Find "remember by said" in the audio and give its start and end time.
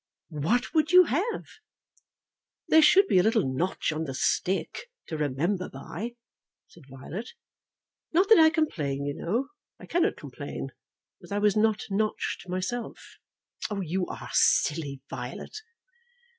5.15-6.87